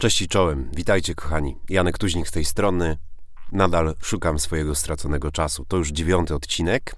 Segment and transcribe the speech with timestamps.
[0.00, 1.56] Cześć i czołem, witajcie kochani.
[1.68, 2.96] Janek Tuźnik z tej strony.
[3.52, 5.64] Nadal szukam swojego straconego czasu.
[5.64, 6.96] To już dziewiąty odcinek,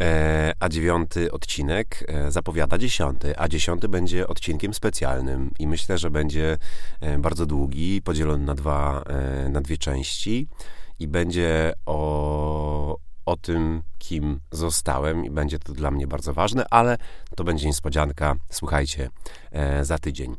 [0.00, 6.10] e, a dziewiąty odcinek e, zapowiada dziesiąty, a dziesiąty będzie odcinkiem specjalnym i myślę, że
[6.10, 6.58] będzie
[7.00, 9.04] e, bardzo długi, podzielony na, dwa,
[9.48, 10.48] na dwie części
[10.98, 16.96] i będzie o, o tym, kim zostałem i będzie to dla mnie bardzo ważne, ale
[17.36, 18.36] to będzie niespodzianka.
[18.50, 19.10] Słuchajcie,
[19.82, 20.36] za tydzień.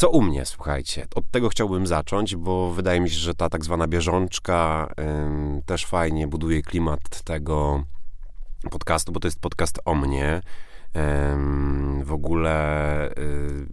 [0.00, 1.06] Co u mnie, słuchajcie?
[1.14, 4.92] Od tego chciałbym zacząć, bo wydaje mi się, że ta tak zwana bieżączka
[5.66, 7.84] też fajnie buduje klimat tego
[8.70, 10.42] podcastu, bo to jest podcast o mnie.
[12.02, 13.66] W ogóle y,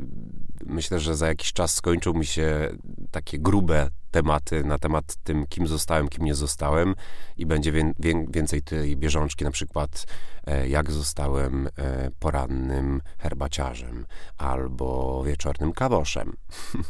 [0.66, 2.70] myślę, że za jakiś czas skończą mi się
[3.12, 6.96] takie grube tematy na temat tym, kim zostałem, kim nie zostałem
[7.38, 10.06] i będzie wie, wie, więcej tej bieżączki, na przykład
[10.48, 14.06] e, jak zostałem e, porannym herbaciarzem
[14.38, 16.34] albo wieczornym kawoszem.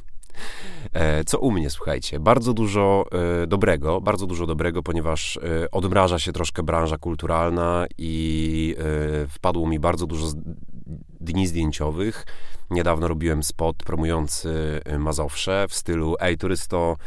[0.94, 3.06] E, co u mnie, słuchajcie, bardzo dużo
[3.48, 5.40] dobrego, bardzo dużo dobrego, ponieważ
[5.72, 8.76] odmraża się troszkę branża kulturalna i
[9.30, 10.28] wpadło mi bardzo dużo
[11.20, 12.26] dni zdjęciowych.
[12.70, 16.98] Niedawno robiłem spot promujący y, Mazowsze w stylu ej turysto,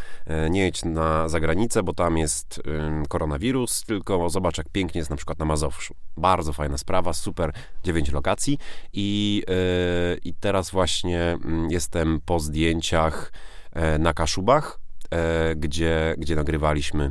[0.47, 2.63] y, nie jedź na zagranicę, bo tam jest
[3.09, 5.95] koronawirus, tylko zobacz jak pięknie jest na przykład na Mazowszu.
[6.17, 7.53] Bardzo fajna sprawa, super,
[7.85, 8.59] dziewięć lokacji
[8.93, 9.43] i,
[10.15, 13.33] y, i teraz właśnie mm, jestem po zdjęciach
[13.73, 17.11] e, na Kaszubach, e, gdzie, gdzie nagrywaliśmy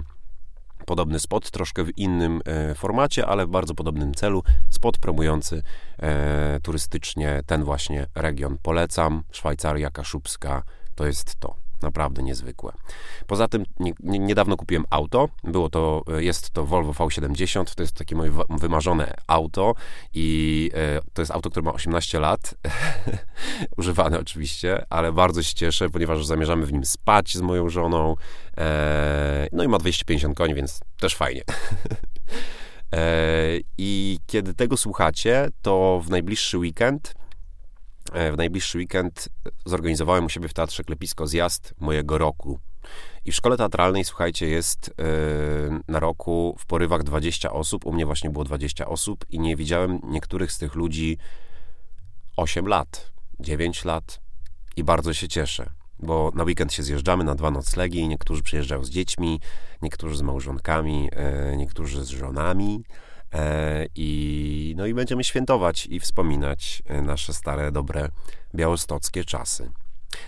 [0.90, 4.44] podobny spot, troszkę w innym e, formacie, ale w bardzo podobnym celu.
[4.70, 5.64] Spot promujący
[6.00, 8.58] e, turystycznie ten właśnie region.
[8.62, 9.24] Polecam.
[9.32, 10.64] Szwajcaria Kaszubska
[10.96, 11.69] to jest to.
[11.82, 12.74] Naprawdę niezwykłe.
[13.28, 15.30] Poza tym nie, nie, niedawno kupiłem auto.
[15.44, 17.76] Było to, jest to Volvo V70.
[17.76, 19.76] To jest takie moje wymarzone auto
[20.14, 22.54] i e, to jest auto, które ma 18 lat.
[23.78, 28.16] Używane oczywiście, ale bardzo się cieszę, ponieważ zamierzamy w nim spać z moją żoną.
[28.58, 31.42] E, no i ma 250 koni, więc też fajnie.
[32.96, 33.00] e,
[33.78, 37.29] I kiedy tego słuchacie, to w najbliższy weekend E,
[38.34, 39.30] w najbliższy weekend
[39.66, 42.60] zorganizowałem u siebie w Teatrze Klepisko zjazd mojego roku.
[43.26, 47.86] I w szkole teatralnej, słuchajcie, jest yy, na roku w porywach 20 osób.
[47.86, 51.18] U mnie właśnie było 20 osób i nie widziałem niektórych z tych ludzi
[52.38, 54.20] 8 lat, 9 lat
[54.76, 55.70] i bardzo się cieszę,
[56.00, 58.08] bo na weekend się zjeżdżamy na dwa noclegi.
[58.08, 59.40] Niektórzy przyjeżdżają z dziećmi,
[59.82, 61.10] niektórzy z małżonkami,
[61.50, 62.84] yy, niektórzy z żonami.
[63.34, 68.10] E, I, no i będziemy świętować i wspominać e, nasze stare, dobre
[68.56, 69.72] białostockie czasy.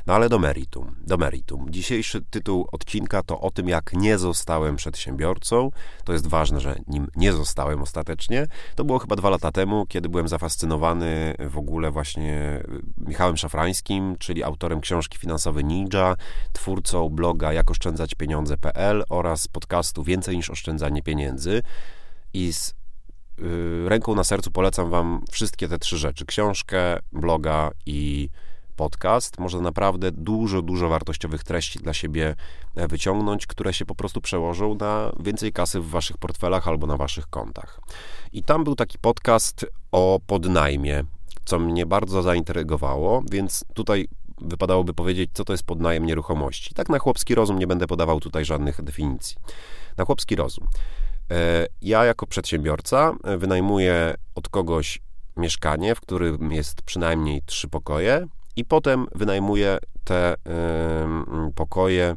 [0.07, 1.66] No ale do meritum, do meritum.
[1.69, 5.72] Dzisiejszy tytuł odcinka to o tym, jak nie zostałem przedsiębiorcą.
[6.03, 8.47] To jest ważne, że nim nie zostałem ostatecznie.
[8.75, 12.63] To było chyba dwa lata temu, kiedy byłem zafascynowany w ogóle właśnie
[12.97, 16.16] Michałem Szafrańskim, czyli autorem książki Finansowy Ninja,
[16.53, 21.61] twórcą bloga jakoszczędzaćpieniądze.pl oraz podcastu Więcej niż oszczędzanie pieniędzy.
[22.34, 22.80] I z
[23.85, 28.29] ręką na sercu polecam Wam wszystkie te trzy rzeczy: książkę, bloga i
[28.75, 29.39] podcast.
[29.39, 32.35] Można naprawdę dużo, dużo wartościowych treści dla siebie
[32.75, 36.97] e, wyciągnąć, które się po prostu przełożą na więcej kasy w Waszych portfelach albo na
[36.97, 37.81] Waszych kontach.
[38.33, 41.03] I tam był taki podcast o podnajmie,
[41.45, 44.07] co mnie bardzo zaintrygowało, więc tutaj
[44.41, 46.73] wypadałoby powiedzieć, co to jest podnajem nieruchomości.
[46.73, 49.37] Tak na chłopski rozum nie będę podawał tutaj żadnych definicji.
[49.97, 50.67] Na chłopski rozum.
[51.31, 54.99] E, ja jako przedsiębiorca e, wynajmuję od kogoś
[55.37, 60.35] mieszkanie, w którym jest przynajmniej trzy pokoje i potem wynajmuję te
[61.55, 62.15] pokoje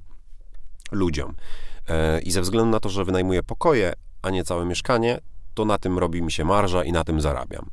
[0.92, 1.34] ludziom.
[1.88, 3.92] E, I ze względu na to, że wynajmuję pokoje,
[4.22, 5.20] a nie całe mieszkanie,
[5.54, 7.70] to na tym robi mi się marża i na tym zarabiam.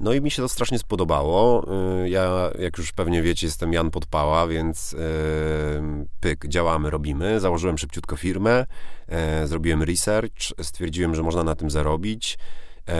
[0.00, 1.66] No i mi się to strasznie spodobało.
[2.04, 4.96] Y, ja, jak już pewnie wiecie, jestem Jan Podpała, więc
[6.20, 7.40] pyk, działamy, robimy.
[7.40, 8.66] Założyłem szybciutko firmę,
[9.08, 12.38] yy, zrobiłem research, stwierdziłem, że można na tym zarobić
[12.88, 12.94] yy,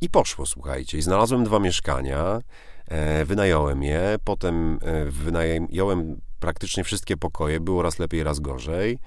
[0.00, 0.98] i poszło, słuchajcie.
[0.98, 2.40] I znalazłem dwa mieszkania,
[3.24, 8.98] wynająłem je, potem wynająłem praktycznie wszystkie pokoje, było raz lepiej, raz gorzej.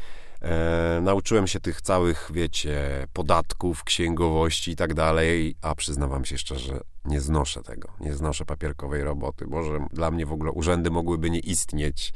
[0.45, 6.79] E, nauczyłem się tych całych, wiecie, podatków, księgowości i tak dalej, a przyznawam się szczerze,
[7.05, 9.47] nie znoszę tego, nie znoszę papierkowej roboty.
[9.47, 12.13] Może dla mnie w ogóle urzędy mogłyby nie istnieć.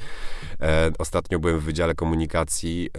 [0.61, 2.89] E, ostatnio byłem w Wydziale Komunikacji,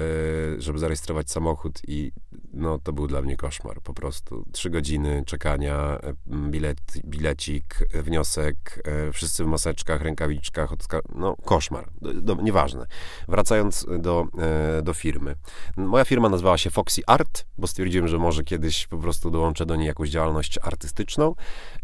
[0.59, 2.13] e, żeby zarejestrować samochód i
[2.53, 3.81] no, to był dla mnie koszmar.
[3.83, 6.15] Po prostu trzy godziny czekania, e,
[6.51, 10.71] bilet, bilecik, wniosek, e, wszyscy w maseczkach, rękawiczkach,
[11.15, 11.91] no koszmar.
[12.01, 12.87] Do, do, nieważne.
[13.29, 15.35] Wracając do, e, do firmy.
[15.77, 19.77] Moja firma nazywała się Foxy Art, bo stwierdziłem, że może kiedyś po prostu dołączę do
[19.77, 21.35] niej jakąś działalność artystyczną.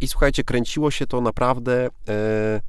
[0.00, 2.60] I słuchajcie, kręciło się to naprawdę, e,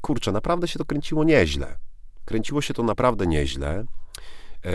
[0.00, 1.78] kurczę, naprawdę się to kręciło nieźle.
[2.24, 3.84] Kręciło się to naprawdę nieźle.
[4.64, 4.72] E,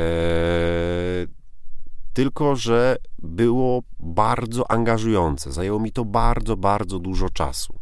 [2.14, 5.52] tylko, że było bardzo angażujące.
[5.52, 7.80] Zajęło mi to bardzo, bardzo dużo czasu.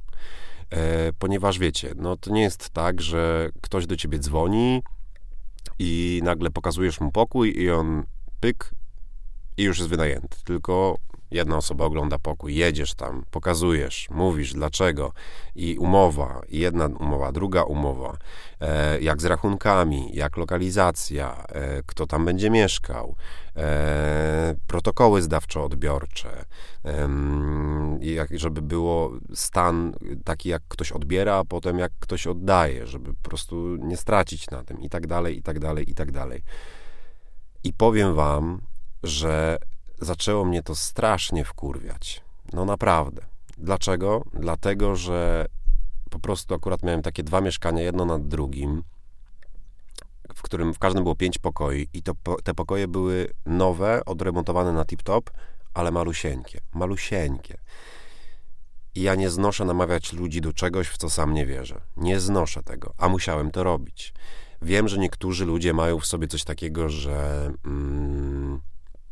[0.70, 4.84] E, ponieważ wiecie, no to nie jest tak, że ktoś do ciebie dzwoni
[5.80, 8.04] i nagle pokazujesz mu pokój i on
[8.40, 8.72] pyk
[9.58, 10.38] i już jest wynajęty.
[10.44, 10.98] Tylko
[11.32, 15.14] jedna osoba ogląda pokój, jedziesz tam, pokazujesz, mówisz dlaczego
[15.56, 18.18] i umowa, jedna umowa, druga umowa,
[18.60, 23.16] e, jak z rachunkami, jak lokalizacja, e, kto tam będzie mieszkał,
[23.56, 26.46] e, protokoły zdawczo-odbiorcze,
[28.32, 29.94] żeby było stan
[30.24, 34.64] taki, jak ktoś odbiera, a potem jak ktoś oddaje, żeby po prostu nie stracić na
[34.64, 36.44] tym i tak dalej, i tak dalej, i tak dalej.
[37.64, 38.62] I powiem wam,
[39.04, 39.58] że
[40.02, 42.22] zaczęło mnie to strasznie wkurwiać.
[42.54, 43.22] No naprawdę.
[43.58, 44.24] Dlaczego?
[44.34, 45.46] Dlatego, że
[46.10, 48.84] po prostu akurat miałem takie dwa mieszkania, jedno nad drugim,
[50.36, 52.14] w którym w każdym było pięć pokoi i to,
[52.44, 55.22] te pokoje były nowe, odremontowane na tip-top,
[55.74, 56.60] ale malusieńkie.
[56.74, 57.58] Malusieńkie.
[58.96, 61.82] I ja nie znoszę namawiać ludzi do czegoś, w co sam nie wierzę.
[61.98, 64.14] Nie znoszę tego, a musiałem to robić.
[64.62, 68.31] Wiem, że niektórzy ludzie mają w sobie coś takiego, że mm,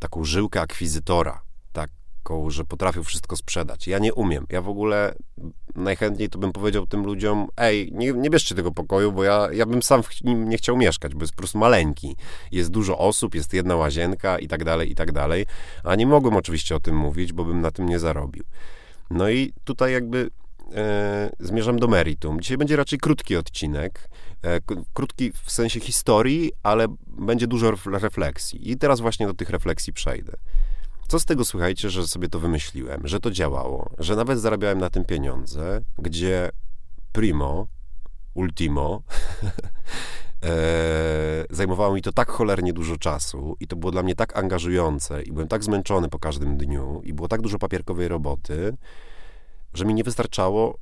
[0.00, 1.42] taką żyłkę akwizytora,
[1.72, 3.86] taką, że potrafią wszystko sprzedać.
[3.86, 4.46] Ja nie umiem.
[4.48, 5.14] Ja w ogóle
[5.74, 9.66] najchętniej to bym powiedział tym ludziom, ej, nie, nie bierzcie tego pokoju, bo ja, ja
[9.66, 12.16] bym sam w nim nie chciał mieszkać, bo jest po prostu maleńki.
[12.52, 15.46] Jest dużo osób, jest jedna łazienka i tak dalej, i tak dalej.
[15.84, 18.44] A nie mogłem oczywiście o tym mówić, bo bym na tym nie zarobił.
[19.10, 20.30] No i tutaj jakby
[20.74, 22.40] e, zmierzam do meritum.
[22.40, 24.08] Dzisiaj będzie raczej krótki odcinek,
[24.92, 28.70] krótki w sensie historii, ale będzie dużo refleksji.
[28.70, 30.32] I teraz właśnie do tych refleksji przejdę.
[31.08, 34.90] Co z tego słuchajcie, że sobie to wymyśliłem, że to działało, że nawet zarabiałem na
[34.90, 36.50] tym pieniądze, gdzie
[37.12, 37.66] primo,
[38.34, 39.02] ultimo,
[40.44, 45.22] e, zajmowało mi to tak cholernie dużo czasu i to było dla mnie tak angażujące
[45.22, 48.76] i byłem tak zmęczony po każdym dniu i było tak dużo papierkowej roboty,
[49.74, 50.78] że mi nie wystarczało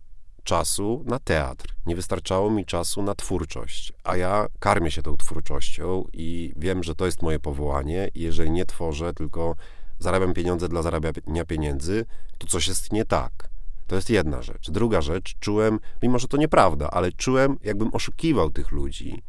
[0.49, 6.05] czasu na teatr, nie wystarczało mi czasu na twórczość, a ja karmię się tą twórczością
[6.13, 9.57] i wiem, że to jest moje powołanie jeżeli nie tworzę, tylko
[9.99, 12.05] zarabiam pieniądze dla zarabiania pieniędzy,
[12.39, 13.49] to coś jest nie tak.
[13.87, 14.71] To jest jedna rzecz.
[14.71, 19.23] Druga rzecz, czułem, mimo że to nieprawda, ale czułem, jakbym oszukiwał tych ludzi.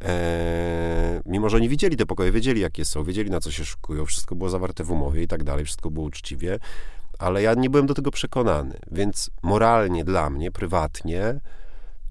[0.00, 4.06] Eee, mimo, że oni widzieli te pokoje, wiedzieli jakie są, wiedzieli na co się szukują,
[4.06, 6.58] wszystko było zawarte w umowie i tak dalej, wszystko było uczciwie,
[7.18, 11.40] ale ja nie byłem do tego przekonany, więc moralnie dla mnie, prywatnie,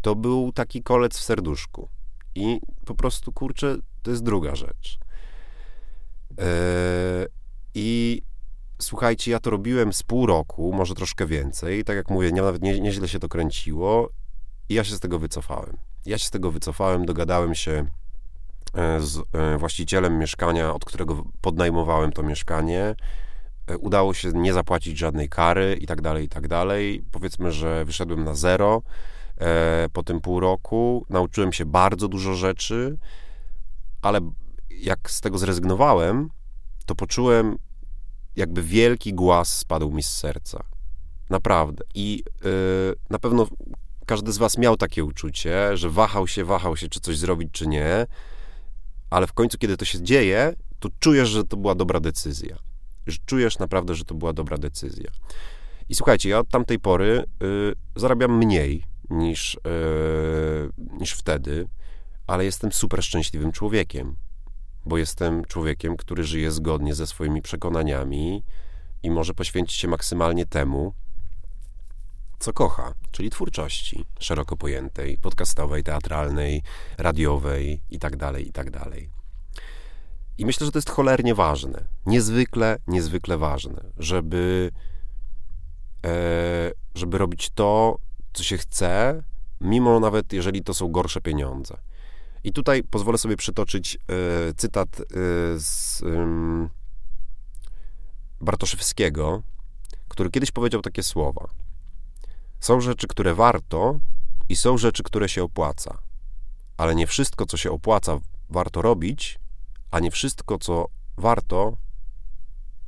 [0.01, 1.89] to był taki kolec w serduszku.
[2.35, 4.99] I po prostu, kurczę, to jest druga rzecz.
[6.37, 6.45] Eee,
[7.73, 8.21] I
[8.81, 11.83] słuchajcie, ja to robiłem z pół roku, może troszkę więcej.
[11.83, 14.09] Tak jak mówię, nie, nawet nie, nieźle się to kręciło
[14.69, 15.77] i ja się z tego wycofałem.
[16.05, 17.85] Ja się z tego wycofałem, dogadałem się
[18.73, 22.95] e, z e, właścicielem mieszkania, od którego podnajmowałem to mieszkanie.
[23.67, 27.03] E, udało się nie zapłacić żadnej kary i tak dalej, i tak dalej.
[27.11, 28.81] Powiedzmy, że wyszedłem na zero
[29.93, 31.05] po tym pół roku.
[31.09, 32.97] Nauczyłem się bardzo dużo rzeczy,
[34.01, 34.19] ale
[34.69, 36.29] jak z tego zrezygnowałem,
[36.85, 37.57] to poczułem,
[38.35, 40.63] jakby wielki głaz spadł mi z serca.
[41.29, 41.83] Naprawdę.
[41.95, 43.47] I yy, na pewno
[44.05, 47.67] każdy z Was miał takie uczucie, że wahał się, wahał się, czy coś zrobić, czy
[47.67, 48.05] nie,
[49.09, 52.57] ale w końcu, kiedy to się dzieje, to czujesz, że to była dobra decyzja.
[53.25, 55.11] Czujesz naprawdę, że to była dobra decyzja.
[55.89, 59.59] I słuchajcie, ja od tamtej pory y, zarabiam mniej niż, y,
[60.99, 61.67] niż wtedy,
[62.27, 64.15] ale jestem super szczęśliwym człowiekiem,
[64.85, 68.43] bo jestem człowiekiem, który żyje zgodnie ze swoimi przekonaniami
[69.03, 70.93] i może poświęcić się maksymalnie temu,
[72.39, 76.61] co kocha, czyli twórczości szeroko pojętej, podcastowej, teatralnej,
[76.97, 78.79] radiowej itd., tak itd.
[80.37, 84.71] I myślę, że to jest cholernie ważne, niezwykle, niezwykle ważne, żeby,
[86.05, 87.97] e, żeby robić to,
[88.33, 89.23] co się chce,
[89.61, 91.77] mimo nawet jeżeli to są gorsze pieniądze.
[92.43, 95.03] I tutaj pozwolę sobie przytoczyć e, cytat e,
[95.59, 96.03] z
[98.41, 99.43] Bartoszewskiego,
[100.07, 101.49] który kiedyś powiedział takie słowa.
[102.59, 103.99] Są rzeczy, które warto
[104.49, 105.97] i są rzeczy, które się opłaca.
[106.77, 109.39] Ale nie wszystko, co się opłaca, warto robić,
[109.91, 110.87] a nie wszystko, co
[111.17, 111.77] warto,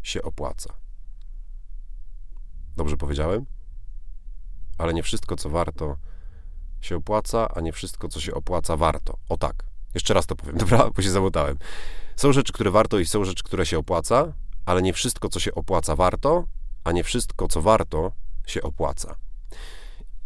[0.03, 0.73] się opłaca.
[2.75, 3.45] Dobrze powiedziałem?
[4.77, 5.97] Ale nie wszystko, co warto,
[6.81, 9.17] się opłaca, a nie wszystko, co się opłaca, warto.
[9.29, 9.63] O tak.
[9.93, 11.57] Jeszcze raz to powiem, dobra, bo się zamotałem.
[12.15, 14.33] Są rzeczy, które warto i są rzeczy, które się opłaca,
[14.65, 16.45] ale nie wszystko, co się opłaca, warto,
[16.83, 18.11] a nie wszystko, co warto,
[18.47, 19.15] się opłaca.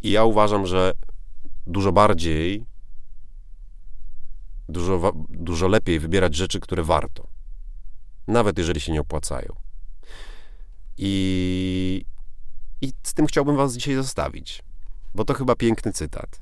[0.01, 0.93] I ja uważam, że
[1.67, 2.65] dużo bardziej
[4.71, 7.27] Dużo, dużo lepiej wybierać rzeczy, które warto.
[8.27, 9.55] Nawet jeżeli się nie opłacają.
[10.97, 12.05] I,
[12.81, 14.63] I z tym chciałbym Was dzisiaj zostawić,
[15.15, 16.41] bo to chyba piękny cytat.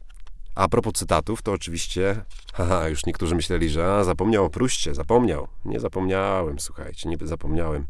[0.55, 5.48] A propos cytatów, to oczywiście, haha, już niektórzy myśleli, że a, zapomniał o Pruście, zapomniał.
[5.65, 7.88] Nie zapomniałem, słuchajcie, nie zapomniałem.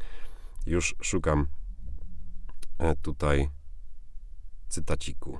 [0.65, 1.47] Już szukam
[2.77, 3.49] e, tutaj
[4.69, 5.37] cytaciku.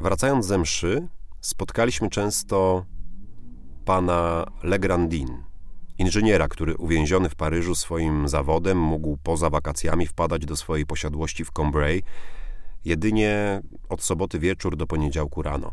[0.00, 1.08] Wracając ze mszy,
[1.40, 2.84] spotkaliśmy często
[3.84, 5.42] pana Legrandin,
[5.98, 11.52] inżyniera, który uwięziony w Paryżu swoim zawodem mógł poza wakacjami wpadać do swojej posiadłości w
[11.52, 12.02] Combray
[12.84, 15.72] jedynie od soboty wieczór do poniedziałku rano.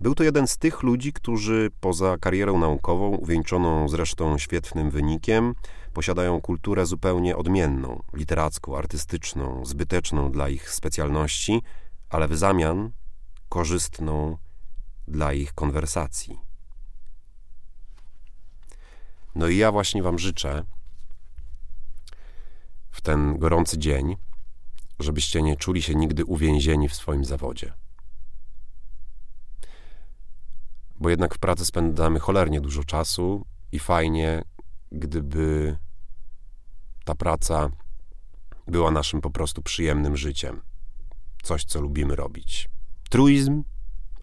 [0.00, 5.54] Był to jeden z tych ludzi, którzy poza karierą naukową, uwieńczoną zresztą świetnym wynikiem,
[5.92, 11.62] posiadają kulturę zupełnie odmienną, literacką, artystyczną, zbyteczną dla ich specjalności,
[12.10, 12.90] ale w zamian
[13.54, 14.38] korzystną
[15.08, 16.38] dla ich konwersacji.
[19.34, 20.64] No i ja właśnie Wam życzę
[22.90, 24.16] w ten gorący dzień,
[24.98, 27.74] żebyście nie czuli się nigdy uwięzieni w swoim zawodzie.
[30.96, 34.44] Bo jednak w pracy spędzamy cholernie dużo czasu i fajnie,
[34.92, 35.78] gdyby
[37.04, 37.70] ta praca
[38.66, 40.62] była naszym po prostu przyjemnym życiem.
[41.42, 42.73] Coś, co lubimy robić.
[43.14, 43.62] Truizm,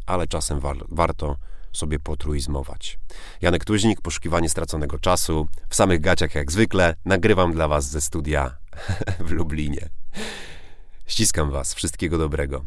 [0.05, 1.37] ale czasem war warto
[1.71, 2.99] sobie potruizmować.
[3.41, 5.47] Janek Tuźnik, poszukiwanie straconego czasu.
[5.69, 8.57] W samych gaciach jak zwykle nagrywam dla Was ze studia
[9.27, 9.89] w Lublinie.
[11.05, 11.73] Ściskam Was.
[11.73, 12.65] Wszystkiego dobrego.